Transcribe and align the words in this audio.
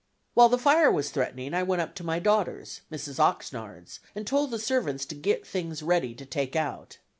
While 0.33 0.49
the 0.49 0.57
fire 0.57 0.91
was 0.91 1.11
threatening, 1.11 1.53
I 1.53 1.61
went 1.61 1.83
up 1.83 1.93
to 1.93 2.03
my 2.03 2.17
daughter's 2.17 2.81
(Mrs. 2.91 3.19
Oxnard's) 3.19 3.99
and 4.15 4.25
told 4.25 4.49
the 4.49 4.57
servants 4.57 5.05
to 5.05 5.13
get 5.13 5.45
things 5.45 5.83
ready 5.83 6.15
to 6.15 6.25
take 6.25 6.55
out. 6.55 6.97